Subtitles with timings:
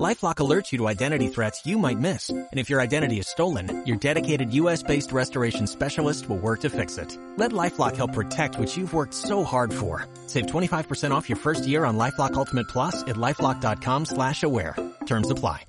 [0.00, 2.30] LifeLock alerts you to identity threats you might miss.
[2.30, 6.96] And if your identity is stolen, your dedicated US-based restoration specialist will work to fix
[6.96, 7.16] it.
[7.36, 10.06] Let LifeLock help protect what you've worked so hard for.
[10.26, 14.74] Save 25% off your first year on LifeLock Ultimate Plus at LifeLock.com slash aware.
[15.06, 15.60] Terms apply.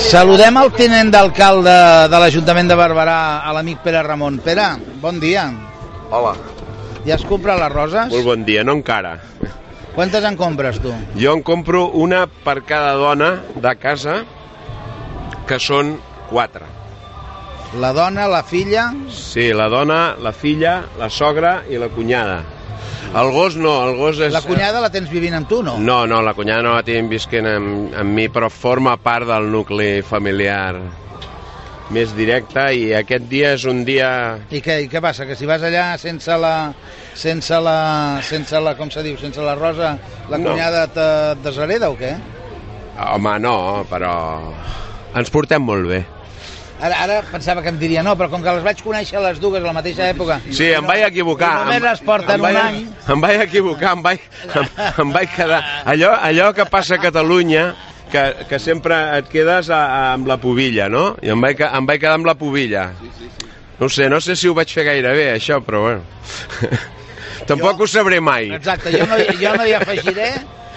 [0.00, 1.70] Saludem el tinent d'alcalde
[2.10, 4.40] de l'Ajuntament de Barberà, a l'amic Pere Ramon.
[4.42, 5.46] Pere, bon dia.
[6.10, 6.34] Hola,
[7.06, 8.10] Ja has comprat les roses?
[8.10, 9.20] molt bon dia, no encara.
[9.96, 10.90] Quantes en compres, tu?
[11.16, 14.18] Jo en compro una per cada dona de casa,
[15.48, 15.94] que són
[16.28, 16.68] quatre.
[17.80, 18.90] La dona, la filla...
[19.08, 22.42] Sí, la dona, la filla, la sogra i la cunyada.
[23.16, 24.34] El gos no, el gos és...
[24.36, 25.78] La cunyada la tens vivint amb tu, no?
[25.80, 29.48] No, no, la cunyada no la tinc visquent amb, amb mi, però forma part del
[29.48, 30.76] nucli familiar
[31.94, 34.08] més directe i aquest dia és un dia...
[34.50, 35.26] I què, I què passa?
[35.28, 36.54] Que si vas allà sense la...
[37.14, 37.76] sense la...
[38.26, 38.74] sense la...
[38.78, 39.14] com se diu?
[39.20, 39.94] Sense la rosa,
[40.28, 40.50] la No.
[40.50, 41.06] cunyada te
[41.44, 42.16] deshereda o què?
[43.14, 43.56] Home, no,
[43.90, 44.12] però
[45.16, 46.02] ens portem molt bé.
[46.76, 49.62] Ara, ara pensava que em diria no, però com que les vaig conèixer les dues
[49.62, 50.40] a la mateixa època...
[50.52, 51.52] Sí, em vaig equivocar.
[51.62, 52.80] I només Em- es porten vaig, un any.
[53.14, 54.66] Em vaig equivocar, em vaig, em,
[55.06, 55.62] em vaig quedar...
[55.88, 57.70] Allò, allò que passa a Catalunya,
[58.12, 61.16] que, que sempre et quedes a, a, amb la pubilla, no?
[61.22, 62.90] I em vaig, em vaig quedar amb la pubilla.
[63.78, 66.02] No ho sé, no sé si ho vaig fer gaire bé, això, però bueno.
[67.46, 68.50] Tampoc ho sabré mai.
[68.56, 70.30] Exacte, jo no, jo no hi afegiré...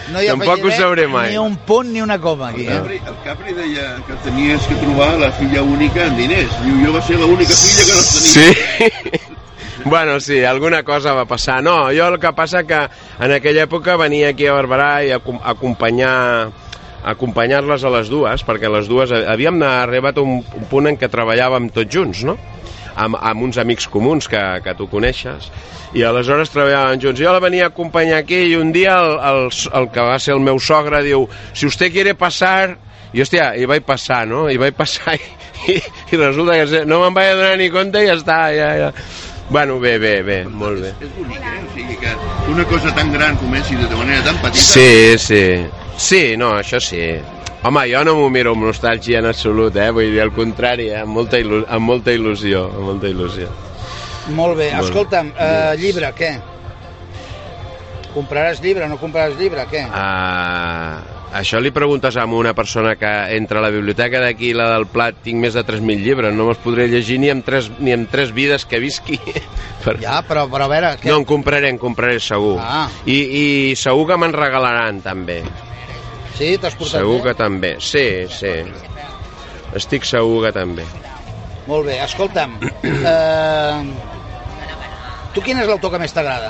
[0.10, 1.32] No hi Tampoc ho afegiré sabré mai.
[1.32, 2.66] Ni un punt ni una coma, aquí.
[2.66, 2.78] El Eh?
[2.80, 6.56] Capri, el Capri deia que tenies que trobar la filla única en diners.
[6.66, 8.30] Diu, jo va ser l'única filla que no tenia.
[8.34, 9.26] Sí?
[9.86, 11.62] Bueno, sí, alguna cosa va passar.
[11.64, 12.82] No, jo el que passa que
[13.24, 16.50] en aquella època venia aquí a Barberà i a acom- acompanyar
[17.04, 21.10] acompanyar-les a les dues, perquè les dues havíem arribat a un, un punt en què
[21.12, 22.38] treballàvem tots junts, no?
[23.00, 25.48] Amb, amb uns amics comuns que, que tu coneixes,
[25.96, 27.22] i aleshores treballàvem junts.
[27.22, 29.50] Jo la venia a acompanyar aquí i un dia el, el,
[29.80, 32.78] el que va ser el meu sogre diu, si usted quiere pasar...
[33.10, 34.44] I hòstia, i vaig passar, no?
[34.54, 35.30] I vaig passar i,
[35.74, 35.80] i,
[36.14, 38.92] i resulta que no me'n vaig adonar ni compte i ja està, ja, ja.
[39.50, 40.92] Bueno, bé, bé, bé, molt bé.
[41.02, 41.56] És bonic, eh?
[41.66, 42.12] O sigui que
[42.54, 44.62] una cosa tan gran comenci de manera tan petita...
[44.62, 45.42] Sí, sí.
[46.00, 47.02] Sí, no, això sí.
[47.68, 49.90] Home, jo no m'ho miro amb nostàlgia en absolut, eh?
[49.92, 51.02] Vull dir, al contrari, eh?
[51.04, 53.50] amb, molta il·lu amb molta il·lusió, amb molta il·lusió.
[54.32, 54.70] Molt bé.
[54.78, 56.32] Molt Escolta'm, eh, llibre, què?
[58.14, 59.84] Compraràs llibre, no compraràs llibre, què?
[59.92, 64.88] Uh, això li preguntes a una persona que entra a la biblioteca d'aquí, la del
[64.88, 68.08] Plat, tinc més de 3.000 llibres, no me'ls podré llegir ni amb tres, ni amb
[68.10, 69.20] tres vides que visqui.
[69.84, 70.00] per...
[70.00, 70.96] Ja, però, però a veure...
[71.04, 71.12] Què?
[71.12, 72.56] No, en compraré, en compraré segur.
[72.64, 72.88] Ah.
[73.04, 75.44] I, I segur que me'n regalaran, també.
[76.40, 77.24] Sí, t'has portat Segur bé?
[77.28, 77.72] que també.
[77.84, 78.54] Sí, sí.
[79.76, 80.86] Estic segur que també.
[81.68, 82.58] Molt bé, escolta'm.
[83.10, 83.84] Eh,
[85.36, 86.50] tu quin és l'autor que més t'agrada?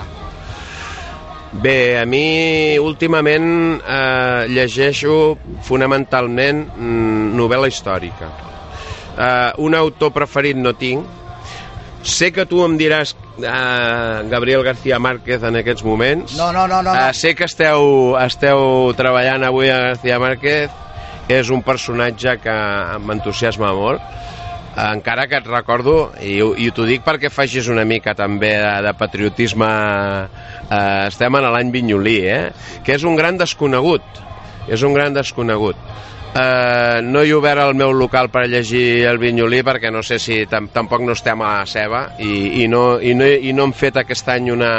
[1.52, 3.48] Bé, a mi últimament
[3.82, 5.16] eh, llegeixo
[5.66, 8.30] fonamentalment mm, novel·la històrica.
[9.18, 11.19] Eh, un autor preferit no tinc.
[12.04, 13.12] Sé que tu em diràs
[13.44, 16.38] eh, Gabriel García Márquez en aquests moments.
[16.38, 16.94] No, no, no, no.
[16.96, 17.14] No.
[17.14, 20.72] sé que esteu, esteu treballant avui a García Márquez.
[21.30, 22.54] És un personatge que
[23.06, 24.02] m'entusiasma molt.
[24.80, 28.72] Eh, encara que et recordo, i, i t'ho dic perquè facis una mica també de,
[28.86, 29.70] de patriotisme,
[30.70, 32.44] eh, estem en l'any Vinyolí, eh?
[32.86, 34.22] que és un gran desconegut,
[34.70, 35.78] és un gran desconegut.
[36.36, 40.44] Eh, no he obert el meu local per llegir el Vinyolí perquè no sé si
[40.46, 43.74] tam tampoc no estem a la ceba i, i, no, i, no, i no hem
[43.74, 44.72] fet aquest any una,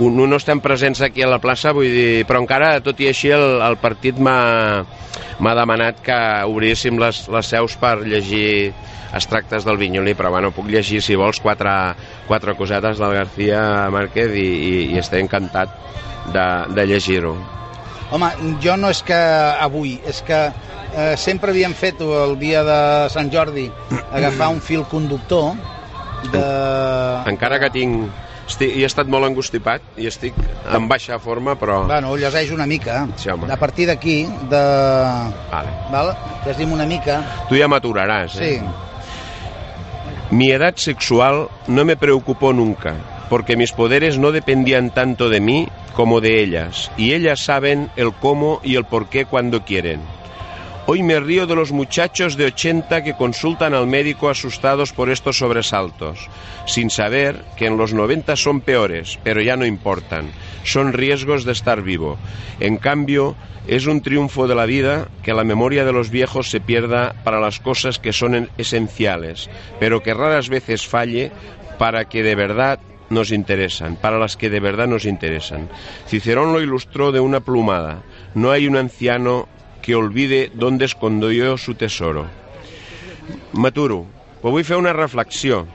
[0.00, 3.28] un, no estem presents aquí a la plaça vull dir, però encara tot i així
[3.36, 6.18] el, el partit m'ha demanat que
[6.48, 8.72] obríssim les, les seus per llegir
[9.12, 11.76] extractes del Vinyolí, però bueno, puc llegir si vols quatre,
[12.28, 13.62] quatre cosetes del García
[13.92, 15.76] Márquez i, i, i estaré encantat
[16.32, 17.36] de, de llegir-ho.
[18.10, 18.30] Home,
[18.62, 19.18] jo no és que
[19.62, 22.78] avui, és que eh, sempre havíem fet el dia de
[23.12, 23.68] Sant Jordi
[24.10, 25.52] agafar un fil conductor
[26.32, 26.42] de...
[27.30, 28.10] Encara que tinc...
[28.50, 30.34] Estic, he estat molt angustipat i estic
[30.74, 31.84] en baixa forma, però...
[31.86, 33.04] Bueno, llegeix una mica.
[33.14, 33.46] Sí, home.
[33.46, 34.62] a partir d'aquí, de...
[35.52, 35.70] Vale.
[35.92, 36.10] Val?
[36.48, 37.20] Llegim una mica.
[37.48, 38.56] Tu ja m'aturaràs, Sí.
[38.58, 38.62] eh?
[40.34, 42.96] Mi edad sexual no me preocupó nunca,
[43.30, 48.12] porque mis poderes no dependían tanto de mí como de ellas, y ellas saben el
[48.12, 50.00] cómo y el por qué cuando quieren.
[50.86, 55.38] Hoy me río de los muchachos de 80 que consultan al médico asustados por estos
[55.38, 56.28] sobresaltos,
[56.66, 60.32] sin saber que en los 90 son peores, pero ya no importan.
[60.64, 62.18] Son riesgos de estar vivo.
[62.58, 63.36] En cambio,
[63.68, 67.38] es un triunfo de la vida que la memoria de los viejos se pierda para
[67.38, 69.48] las cosas que son esenciales,
[69.78, 71.30] pero que raras veces falle
[71.78, 72.80] para que de verdad
[73.10, 75.68] nos interesan, para las que de verdad nos interesan.
[76.06, 78.02] Cicerón lo ilustró de una plumada.
[78.34, 79.48] No hay un anciano
[79.82, 82.26] que olvide dónde escondió su tesoro.
[83.52, 84.06] M'aturo,
[84.40, 85.66] però vull fer una reflexió.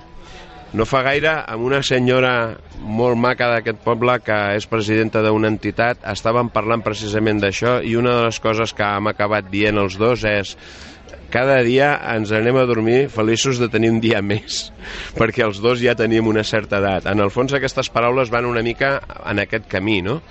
[0.75, 6.01] No fa gaire, amb una senyora molt maca d'aquest poble, que és presidenta d'una entitat,
[6.11, 10.25] estaven parlant precisament d'això i una de les coses que hem acabat dient els dos
[10.27, 10.55] és
[11.35, 14.69] cada dia ens anem a dormir feliços de tenir un dia més,
[15.19, 17.09] perquè els dos ja tenim una certa edat.
[17.11, 20.21] En el fons aquestes paraules van una mica en aquest camí, no?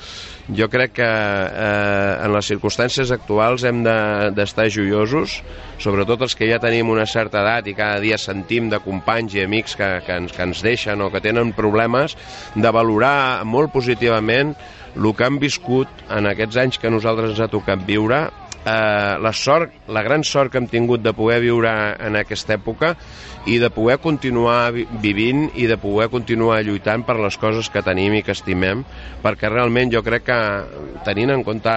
[0.45, 5.39] Jo crec que eh, en les circumstàncies actuals hem d'estar de, joiosos,
[5.81, 9.45] sobretot els que ja tenim una certa edat i cada dia sentim de companys i
[9.45, 12.17] amics que, que, ens, que ens deixen o que tenen problemes,
[12.57, 14.53] de valorar molt positivament
[14.95, 18.27] el que han viscut en aquests anys que nosaltres ens ha tocat viure
[18.65, 21.71] eh, la sort, la gran sort que hem tingut de poder viure
[22.01, 22.95] en aquesta època
[23.47, 24.73] i de poder continuar
[25.03, 28.85] vivint i de poder continuar lluitant per les coses que tenim i que estimem,
[29.23, 30.41] perquè realment jo crec que
[31.05, 31.75] tenint en compte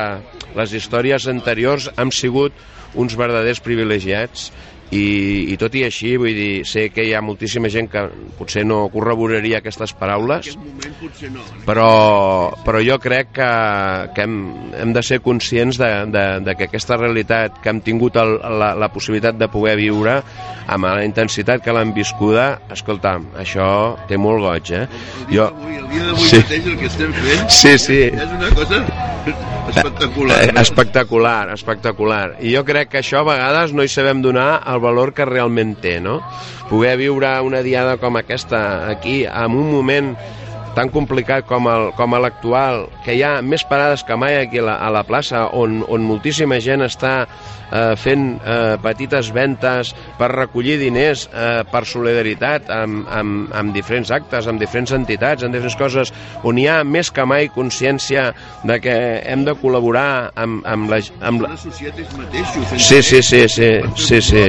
[0.55, 2.55] les històries anteriors hem sigut
[2.95, 4.51] uns verdaders privilegiats
[4.91, 8.05] i, i tot i així, vull dir, sé que hi ha moltíssima gent que
[8.37, 11.89] potser no corroboraria aquestes paraules, no, però,
[12.63, 13.49] però jo crec que,
[14.15, 14.37] que hem,
[14.79, 18.73] hem de ser conscients de, de, de que aquesta realitat que hem tingut el, la,
[18.79, 20.21] la possibilitat de poder viure
[20.67, 23.67] amb la intensitat que l'hem viscuda, escolta'm, això
[24.07, 24.85] té molt goig, eh?
[25.27, 26.41] El dia d'avui sí.
[26.41, 28.01] mateix el que estem fent sí, sí.
[28.11, 28.81] és una cosa
[29.67, 30.43] espectacular.
[30.43, 32.35] Eh, espectacular, espectacular.
[32.41, 35.27] I jo crec que això a vegades no hi sabem donar el el valor que
[35.27, 36.21] realment té, no?
[36.71, 40.13] Poder viure una diada com aquesta aquí, en un moment
[40.77, 44.67] tan complicat com el, com l'actual, que hi ha més parades que mai aquí a
[44.69, 47.23] la, a la plaça, on, on moltíssima gent està
[47.71, 54.11] eh, fent eh, petites ventes per recollir diners eh, per solidaritat amb, amb, amb diferents
[54.15, 56.13] actes, amb diferents entitats, amb diferents coses,
[56.47, 58.29] on hi ha més que mai consciència
[58.67, 58.97] de que
[59.27, 61.01] hem de col·laborar amb, amb la...
[61.21, 61.53] Amb la...
[62.17, 62.75] mateixos.
[62.87, 64.45] Sí, sí, sí, sí, sí, sí.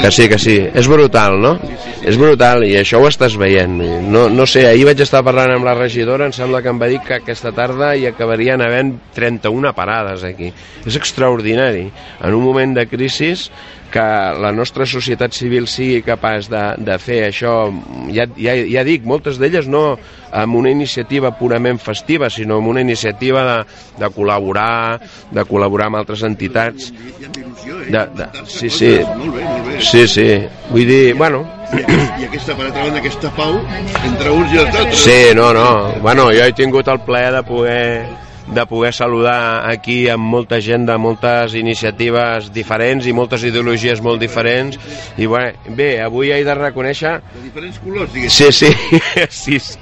[0.00, 0.58] Que sí, que sí.
[0.74, 1.56] És brutal, no?
[1.60, 2.06] Sí, sí, sí.
[2.10, 3.80] És brutal i això ho estàs veient.
[4.10, 6.88] No, no sé, ahir vaig estar parlant amb la regidora, em sembla que em va
[6.90, 10.52] dir que aquesta tarda hi acabarien havent 31 parades aquí.
[10.86, 11.79] És extraordinari.
[11.88, 13.32] En un moment de crisi
[13.90, 14.00] que
[14.40, 17.54] la nostra societat civil sigui capaç de, de fer això,
[18.14, 19.98] ja, ja, ja dic, moltes d'elles no
[20.30, 23.56] amb una iniciativa purament festiva, sinó amb una iniciativa de,
[23.98, 25.00] de col·laborar,
[25.34, 26.92] de col·laborar amb altres entitats.
[27.90, 28.92] De, de, sí, sí,
[29.82, 30.28] sí, sí.
[30.70, 33.58] Vull dir, bueno, i aquesta, per altra banda, aquesta pau
[34.06, 35.04] entre uns i els altres.
[35.04, 35.68] Sí, no, no.
[36.02, 37.84] Bueno, jo he tingut el plaer de poder
[38.54, 44.20] de poder saludar aquí amb molta gent de moltes iniciatives diferents i moltes ideologies molt
[44.22, 44.78] diferents.
[45.18, 45.44] I bé,
[45.76, 48.50] bé avui he de reconèixer de diferents colors, diguéssim.
[48.50, 49.00] Sí, sí,
[49.42, 49.78] sí, sí.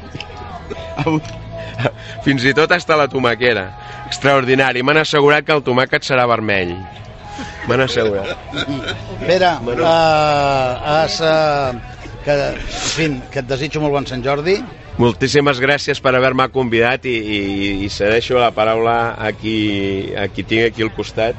[2.26, 3.68] fins i tot està la tomaquera.
[4.08, 6.74] Extraordinari, m'han assegurat que el tomàquet serà vermell.
[7.68, 8.36] M'han assegurat.
[9.24, 9.84] Pere, bueno.
[9.84, 11.72] uh, has, uh,
[12.24, 14.58] que, en fi, que et desitjo molt bon Sant Jordi
[14.98, 20.42] Moltíssimes gràcies per haver-me convidat i, i, i cedeixo la paraula a qui, a qui
[20.42, 21.38] tinc aquí al costat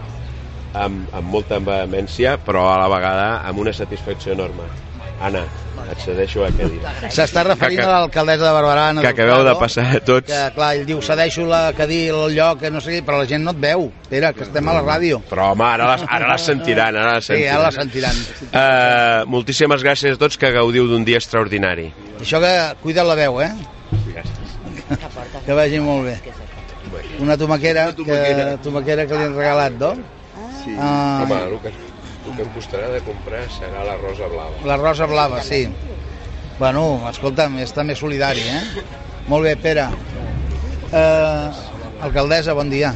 [0.79, 4.69] amb, amb molta vehemència, però a la vegada amb una satisfacció enorme.
[5.19, 5.41] Anna,
[5.91, 6.79] et cedeixo a què dir.
[7.11, 8.85] S'està referint que, a l'alcaldessa de Barberà.
[9.01, 10.29] Que acabeu de passar a tots.
[10.29, 13.27] Que, clar, ell diu, cedeixo la cadira, el lloc, que no sé què, però la
[13.29, 13.89] gent no et veu.
[14.05, 15.19] Espera, que estem a la ràdio.
[15.29, 17.43] Però, home, ara la, ara la sentiran, ara la sentiran.
[17.43, 18.21] Sí, ara la sentiran.
[18.49, 21.89] Uh, moltíssimes gràcies a tots que gaudiu d'un dia extraordinari.
[22.21, 23.51] Això que cuida la veu, eh?
[24.13, 24.55] Gràcies.
[25.45, 26.17] que vagi molt bé.
[27.19, 28.47] Una tomaquera, Una tomaquera.
[28.55, 29.93] Que, tomaquera que li han regalat, no?
[30.63, 30.75] Sí.
[30.79, 31.73] Ah, Home, el que,
[32.27, 34.63] el que em costarà de comprar serà la rosa blava.
[34.65, 35.67] la rosa blava, sí.
[36.59, 38.83] Bueno, escolta'm, és també solidari, eh?
[39.31, 39.85] Molt bé, Pere.
[40.91, 41.51] Eh,
[42.03, 42.91] alcaldessa, bon dia.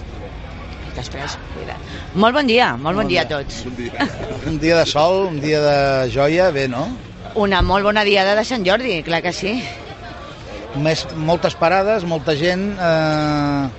[0.98, 1.78] Després, cuida.
[2.14, 3.64] Molt bon dia, molt bon dia a tots.
[3.66, 4.08] Bon dia.
[4.50, 5.78] Un dia de sol, un dia de
[6.14, 6.84] joia, bé, no?
[7.40, 9.56] Una molt bona diada de Sant Jordi, clar que sí.
[10.76, 12.68] Més, moltes parades, molta gent...
[12.78, 13.70] Eh,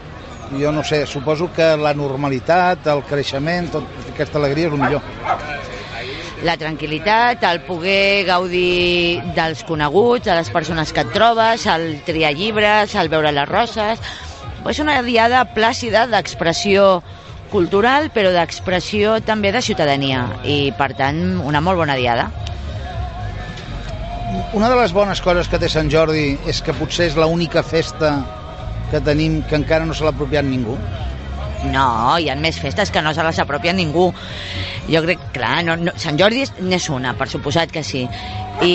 [0.53, 5.03] jo no sé, suposo que la normalitat, el creixement, tota aquesta alegria és el millor.
[6.45, 12.35] La tranquil·litat, el poder gaudir dels coneguts, de les persones que et trobes, el triar
[12.37, 14.01] llibres, el veure les roses...
[14.65, 17.03] És una diada plàcida d'expressió
[17.53, 20.23] cultural, però d'expressió també de ciutadania.
[20.41, 22.31] I, per tant, una molt bona diada.
[24.57, 28.15] Una de les bones coses que té Sant Jordi és que potser és l'única festa
[28.95, 30.79] que tenim que encara no se l'ha apropiat ningú.
[31.73, 34.11] No, hi ha més festes que no se les apropia ningú.
[34.87, 38.05] Jo crec, clar, no, no, Sant Jordi és- n'és una, per suposat que sí.
[38.63, 38.75] I,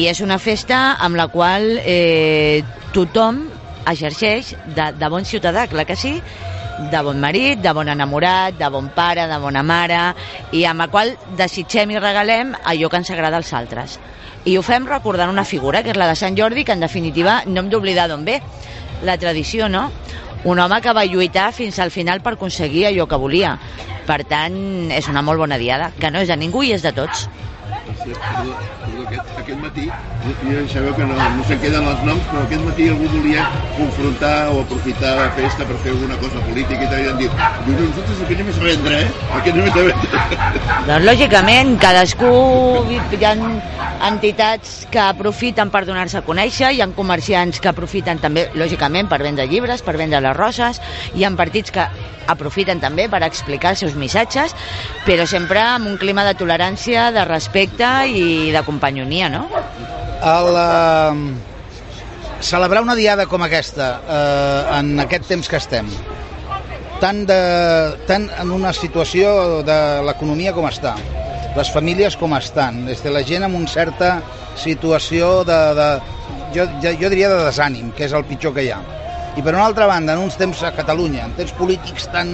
[0.00, 2.64] I és una festa amb la qual eh,
[2.96, 3.44] tothom
[3.86, 6.16] exerceix de, de bon ciutadà, clar que sí,
[6.90, 10.00] de bon marit, de bon enamorat, de bon pare, de bona mare,
[10.56, 14.00] i amb la qual desitgem i regalem allò que ens agrada als altres.
[14.46, 17.42] I ho fem recordant una figura, que és la de Sant Jordi, que en definitiva
[17.46, 18.40] no hem d'oblidar d'on ve,
[19.02, 19.90] la tradició, no?
[20.44, 23.56] Un home que va lluitar fins al final per aconseguir allò que volia.
[24.06, 24.56] Per tant,
[24.94, 27.26] és una molt bona diada, que no és de ningú i és de tots.
[27.86, 28.54] Perdó,
[29.06, 32.88] aquest, aquest matí, ja sabeu que no, no se'n queden els noms, però aquest matí
[32.90, 33.44] algú volia
[33.76, 37.36] confrontar o aprofitar la festa per fer alguna cosa política i tal, i han dit,
[37.66, 39.28] diu, no, nosaltres aquí anem a vendre, eh?
[39.38, 39.94] Aquí anem a vendre.
[40.88, 42.32] Doncs, lògicament, cadascú...
[43.16, 43.32] Hi ha
[44.06, 49.22] entitats que aprofiten per donar-se a conèixer, hi ha comerciants que aprofiten també, lògicament, per
[49.22, 50.82] vendre llibres, per vendre les roses,
[51.14, 51.86] hi ha partits que
[52.26, 54.54] aprofiten també per explicar els seus missatges,
[55.06, 59.46] però sempre amb un clima de tolerància, de respecte i de companyonia, no?
[60.24, 65.88] El, eh, celebrar una diada com aquesta eh, en aquest temps que estem
[67.00, 67.38] tant, de,
[68.08, 70.96] tant en una situació de l'economia com està
[71.56, 74.20] les famílies com estan és de la gent amb una certa
[74.56, 75.88] situació de, de
[76.56, 78.80] jo, jo, jo diria de desànim, que és el pitjor que hi ha
[79.36, 82.30] i per una altra banda, en uns temps a Catalunya, en temps polítics tan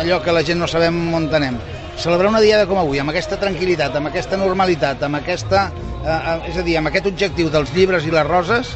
[0.00, 1.58] allò que la gent no sabem on anem,
[2.00, 5.66] celebrar una diada com avui, amb aquesta tranquil·litat, amb aquesta normalitat, amb aquesta,
[6.00, 8.72] eh, eh, és a dir, amb aquest objectiu dels llibres i les roses,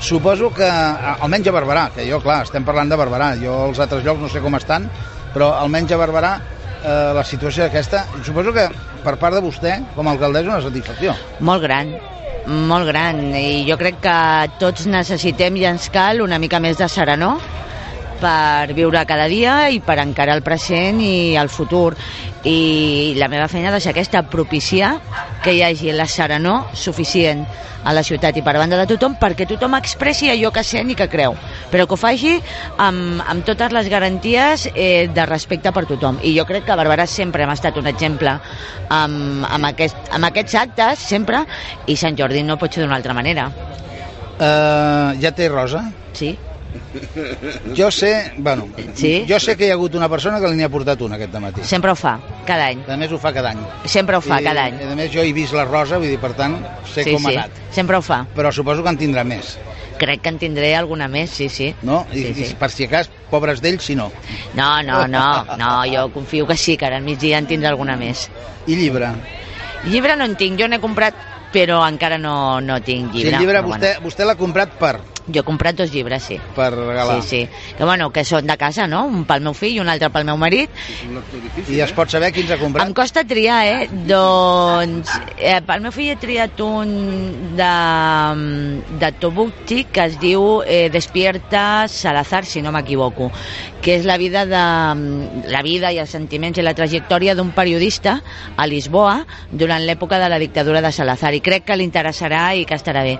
[0.00, 3.80] suposo que, eh, almenys a Barberà, que jo, clar, estem parlant de Barberà, jo als
[3.80, 4.90] altres llocs no sé com estan,
[5.34, 6.38] però almenys a Barberà
[6.84, 8.68] eh, la situació aquesta, suposo que
[9.04, 11.14] per part de vostè, com a alcaldessa, una satisfacció.
[11.40, 11.94] Molt gran,
[12.46, 13.22] molt gran.
[13.36, 14.18] I jo crec que
[14.60, 17.40] tots necessitem i ens cal una mica més de serenor
[18.20, 21.94] per viure cada dia i per encarar el present i el futur.
[22.44, 24.94] I la meva feina és aquesta, propiciar
[25.44, 27.44] que hi hagi la serenor suficient
[27.84, 30.96] a la ciutat i per banda de tothom perquè tothom expressi allò que sent i
[30.98, 31.36] que creu,
[31.72, 32.34] però que ho faci
[32.76, 36.20] amb, amb totes les garanties eh, de respecte per tothom.
[36.22, 38.36] I jo crec que Barberà sempre hem estat un exemple
[38.88, 41.44] amb, amb, aquest, amb aquests actes, sempre,
[41.86, 43.48] i Sant Jordi no pot ser d'una altra manera.
[44.40, 45.86] Eh, ja té rosa?
[46.16, 46.34] Sí?
[47.76, 49.24] Jo sé, bueno, Sí?
[49.28, 51.34] jo sé que hi ha hagut una persona que li n'hi ha portat una aquest
[51.42, 51.64] matí.
[51.64, 52.82] Sempre ho fa, cada any.
[52.88, 53.60] A més ho fa cada any.
[53.84, 54.78] Sempre ho fa, I, cada any.
[54.92, 56.58] A més jo he vist la rosa, vull dir, per tant,
[56.92, 57.60] sé sí, com sí, ha anat.
[57.70, 58.24] sempre ho fa.
[58.34, 59.58] Però suposo que en tindrà més,
[60.00, 61.74] Crec que en tindré alguna més, sí, sí.
[61.82, 62.06] no?
[62.10, 62.44] I, Sí, sí.
[62.52, 64.10] I per si acas, pobres d'ells, si no.
[64.54, 67.96] No, no, no, no, jo confio que sí, que ara al migdia en tindrà alguna
[68.00, 68.30] més.
[68.66, 69.10] I llibre?
[69.84, 71.14] Llibre no en tinc, jo n'he comprat,
[71.52, 73.34] però encara no, no tinc llibre.
[73.36, 76.38] el llibre però vostè, vostè l'ha comprat per, Bueno, jo he comprat dos llibres, sí.
[76.56, 77.20] per regalar.
[77.22, 77.74] Sí, sí.
[77.76, 79.04] Que bueno, que són de casa, no?
[79.06, 80.70] Un pel meu fill i un altre pel meu marit.
[80.70, 82.86] És un lector difícil, I es pot saber quins ha comprat?
[82.86, 83.88] Em costa triar, eh?
[84.08, 86.94] Doncs eh, pel meu fill he triat un
[87.58, 87.72] de,
[89.00, 93.30] de Tobukti que es diu eh, Despierta Salazar, si no m'equivoco,
[93.80, 94.64] que és la vida, de,
[95.50, 98.18] la vida i els sentiments i la trajectòria d'un periodista
[98.56, 102.66] a Lisboa durant l'època de la dictadura de Salazar i crec que li interessarà i
[102.68, 103.16] que estarà bé.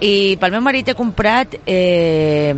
[0.00, 2.54] I pel meu marit he comprat eh,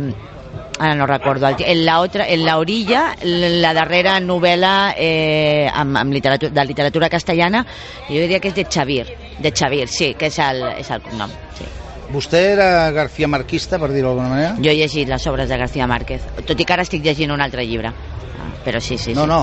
[0.79, 6.15] ara no recordo, en, la otra, en la orilla, la darrera novel·la eh, amb, amb
[6.15, 7.65] literatura, de literatura castellana,
[8.07, 9.05] jo diria que és de Xavier,
[9.39, 11.35] de Xavier, sí, que és el, és el cognom.
[11.59, 11.78] Sí.
[12.11, 14.53] Vostè era García Marquista, per dir-ho d'alguna manera?
[14.57, 17.41] Jo he llegit les obres de García Márquez, tot i que ara estic llegint un
[17.41, 17.91] altre llibre.
[18.39, 19.27] Ah, Però sí, sí, no, sí.
[19.29, 19.39] no,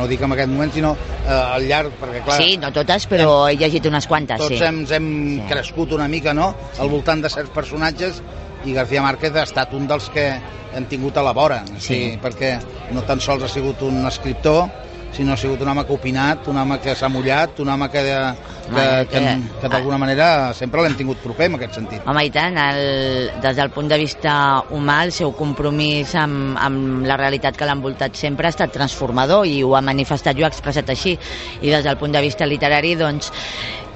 [0.00, 3.46] no dic en aquest moment, sinó eh, al llarg, perquè clar, Sí, no totes, però
[3.48, 4.64] he llegit unes quantes, tots sí.
[4.64, 5.08] hem, hem
[5.38, 5.46] Sí.
[5.48, 8.20] crescut una mica, no?, al voltant de certs personatges
[8.66, 10.26] i García Márquez ha estat un dels que
[10.74, 12.18] hem tingut a la vora, o sigui, Sí.
[12.20, 12.58] perquè
[12.92, 14.66] no tan sols ha sigut un escriptor,
[15.12, 17.88] sinó ha sigut un home que ha opinat, un home que s'ha mullat, un home
[17.90, 22.04] que, que, que, que- que d'alguna manera sempre l'hem tingut proper en aquest sentit.
[22.06, 24.34] Home, i tant, el, des del punt de vista
[24.70, 29.46] humà, el seu compromís amb, amb la realitat que l'ha envoltat sempre ha estat transformador
[29.48, 31.16] i ho ha manifestat i ho ha expressat així.
[31.62, 33.32] I des del punt de vista literari, doncs,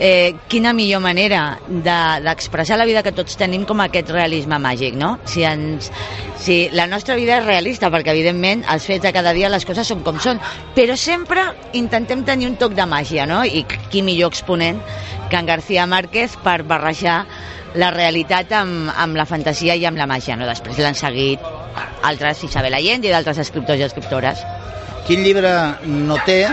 [0.03, 4.97] eh, quina millor manera de- d'expressar la vida que tots tenim com aquest realisme màgic,
[4.99, 5.13] no?
[5.25, 5.93] Si, ens,
[6.43, 9.87] si la nostra vida és realista, perquè evidentment els fets de cada dia les coses
[9.87, 10.41] són com són,
[10.75, 11.45] però sempre
[11.79, 13.45] intentem tenir un toc de màgia, no?
[13.47, 14.83] I qui millor exponent
[15.31, 17.21] que en García Márquez per barrejar
[17.79, 20.51] la realitat amb, amb la fantasia i amb la màgia, no?
[20.51, 21.41] Després l'han seguit
[22.03, 24.43] altres, Isabel Allende i d'altres escriptors i escriptores.
[25.07, 25.51] quin llibre
[25.87, 26.47] no té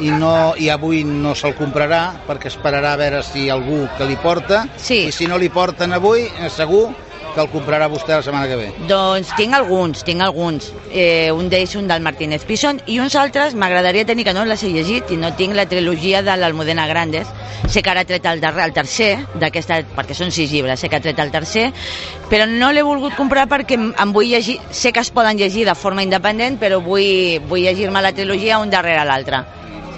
[0.00, 4.16] i, no, i avui no se'l comprarà perquè esperarà a veure si algú que li
[4.22, 5.06] porta Sí.
[5.08, 6.88] i si no li porten avui eh, segur
[7.34, 8.68] que el comprarà vostè la setmana que ve.
[8.88, 10.72] Doncs tinc alguns, tinc alguns.
[10.90, 14.62] Eh, un d'ells un del Martínez Pison i uns altres m'agradaria tenir que no les
[14.64, 17.28] he llegit i no tinc la trilogia de l'Almudena Grandes.
[17.68, 20.88] Sé que ara ha tret el, darrer, el tercer, d'aquesta perquè són sis llibres, sé
[20.88, 21.68] que ha tret el tercer,
[22.30, 25.66] però no l'he volgut comprar perquè em em vull llegir, sé que es poden llegir
[25.68, 29.44] de forma independent, però vull, vull llegir-me la trilogia un darrere l'altre.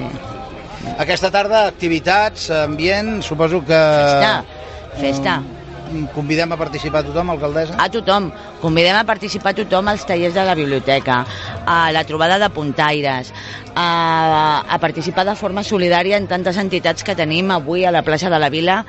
[0.01, 0.31] Sí.
[1.01, 3.77] Aquesta tarda, activitats, ambient, suposo que...
[3.77, 4.45] Festa,
[5.01, 5.35] festa.
[5.91, 7.75] Mm, Convidem a participar a tothom, alcaldessa?
[7.83, 8.31] A tothom.
[8.63, 11.25] Convidem a participar a tothom als tallers de la biblioteca,
[11.67, 13.33] a la trobada de puntaires,
[13.75, 18.31] a, a participar de forma solidària en tantes entitats que tenim avui a la plaça
[18.31, 18.85] de la Vila,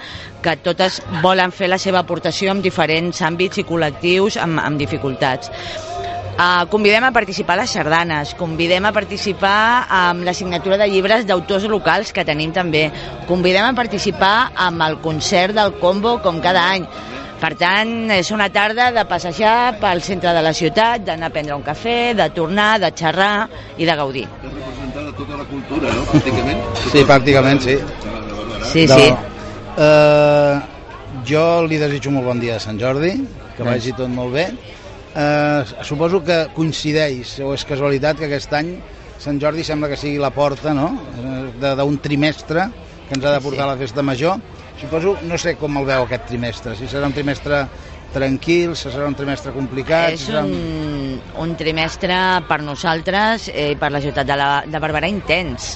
[0.45, 5.51] que totes volen fer la seva aportació en diferents àmbits i col·lectius amb, amb dificultats.
[6.31, 11.25] Uh, convidem a participar a les sardanes, convidem a participar amb la signatura de llibres
[11.27, 12.87] d'autors locals que tenim també,
[13.27, 16.87] convidem a participar amb el concert del combo com cada any.
[17.41, 21.55] Per tant, és una tarda de passejar pel centre de la ciutat, d'anar a prendre
[21.57, 23.47] un cafè, de tornar, de xerrar
[23.77, 24.25] i de gaudir.
[24.41, 26.05] És representada tota la cultura, no?
[26.09, 26.61] Pràcticament.
[26.91, 27.77] Sí, pràcticament, sí.
[28.71, 29.13] Sí, De- sí.
[29.77, 30.59] Eh,
[31.27, 33.15] jo li desitjo molt bon dia a Sant Jordi,
[33.57, 34.47] que vagi tot molt bé.
[35.13, 38.77] Eh, suposo que coincideix, o és casualitat, que aquest any
[39.21, 40.87] Sant Jordi sembla que sigui la porta no?
[41.19, 42.69] Eh, de- d'un trimestre
[43.09, 43.69] que ens ha de portar Sí.
[43.69, 44.39] a la festa major.
[44.79, 47.67] Suposo, no sé com el veu aquest trimestre, si serà un trimestre
[48.13, 50.15] tranquil, serà un trimestre complicat...
[50.15, 52.15] És serà un, un trimestre
[52.47, 55.75] per nosaltres eh, i per la ciutat de, la, de Barberà intens.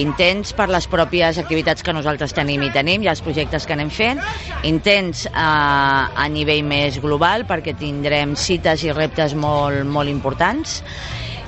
[0.00, 3.88] Intens per les pròpies activitats que nosaltres tenim i tenim i els projectes que anem
[3.92, 4.20] fent,
[4.68, 10.80] intens eh, a nivell més global perquè tindrem cites i reptes molt, molt importants.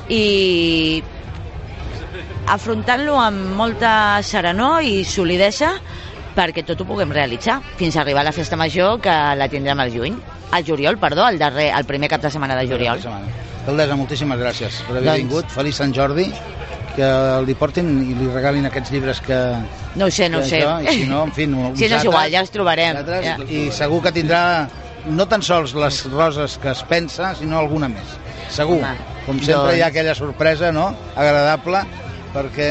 [0.09, 1.03] I
[2.49, 3.93] afrontant-lo amb molta
[4.25, 5.75] serenor i solidesa
[6.37, 9.81] perquè tot ho puguem realitzar fins a arribar a la festa major que la tindrem
[9.81, 10.17] al juny
[10.51, 12.99] al juliol, perdó, el, darrer, el primer cap de setmana de juliol.
[13.05, 15.51] Alcaldessa, moltíssimes gràcies per haver Doncs- vingut.
[15.53, 16.25] Feliç Sant Jordi,
[16.97, 17.09] que
[17.45, 19.37] li portin i li regalin aquests llibres que...
[20.01, 20.63] No ho sé, no ho sé.
[20.63, 21.45] això, I si no, en fi...
[21.45, 22.97] uns Si no és altres- igual, ja els trobarem.
[22.97, 23.37] altres, Ja.
[23.45, 24.41] I segur que tindrà
[25.13, 28.17] no tan sols les roses que es pensa, sinó alguna més.
[28.49, 28.79] Segur.
[28.81, 31.85] Home, Com sempre doncs- hi ha aquella sorpresa, no?, agradable,
[32.33, 32.71] perquè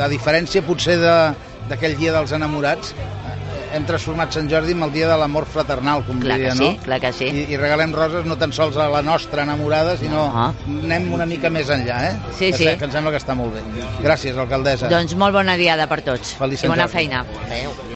[0.00, 1.34] a diferència potser de-
[1.68, 6.02] d'aquell dia dels enamorats, eh, hem transformat Sant Jordi en el dia de l'amor fraternal,
[6.06, 6.82] com Clar diria, sí, no?
[6.84, 7.26] clar que sí.
[7.28, 10.52] I, I regalem roses no tan sols a la nostra enamorada, sinó Ah.
[10.66, 12.16] anem una mica més enllà, eh?
[12.32, 12.70] Sí, que, sí.
[12.80, 13.62] Que em sembla que està molt bé.
[14.02, 14.88] Gràcies, alcaldessa.
[14.88, 16.34] Doncs molt bona diada per tots.
[16.40, 16.96] Feliç I bona Sant Jordi.
[16.96, 17.24] feina.
[17.46, 17.70] Adéu.